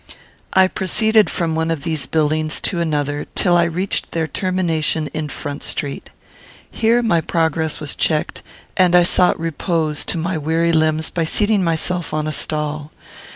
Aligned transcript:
I 0.51 0.67
proceeded 0.67 1.29
from 1.29 1.53
one 1.53 1.69
of 1.69 1.83
these 1.83 2.07
buildings 2.07 2.59
to 2.61 2.79
another, 2.79 3.27
till 3.35 3.55
I 3.55 3.65
reached 3.65 4.13
their 4.13 4.25
termination 4.25 5.11
in 5.13 5.29
Front 5.29 5.61
Street. 5.61 6.09
Here 6.71 7.03
my 7.03 7.21
progress 7.21 7.79
was 7.79 7.93
checked, 7.93 8.41
and 8.75 8.95
I 8.95 9.03
sought 9.03 9.39
repose 9.39 10.03
to 10.05 10.17
my 10.17 10.39
weary 10.39 10.71
limbs 10.73 11.11
by 11.11 11.25
seating 11.25 11.63
myself 11.63 12.15
on 12.15 12.25
a 12.25 12.31
stall. 12.31 12.91